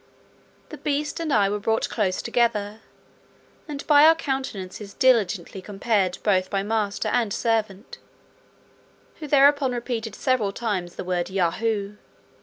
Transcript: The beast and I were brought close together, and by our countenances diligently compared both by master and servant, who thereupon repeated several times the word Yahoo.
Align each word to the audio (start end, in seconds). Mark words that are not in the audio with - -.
The 0.69 0.79
beast 0.79 1.19
and 1.19 1.31
I 1.31 1.47
were 1.47 1.59
brought 1.59 1.87
close 1.91 2.23
together, 2.23 2.79
and 3.67 3.85
by 3.85 4.03
our 4.03 4.15
countenances 4.15 4.95
diligently 4.95 5.61
compared 5.61 6.17
both 6.23 6.49
by 6.49 6.63
master 6.63 7.09
and 7.09 7.31
servant, 7.31 7.99
who 9.19 9.27
thereupon 9.27 9.73
repeated 9.73 10.15
several 10.15 10.53
times 10.53 10.95
the 10.95 11.03
word 11.03 11.29
Yahoo. 11.29 11.97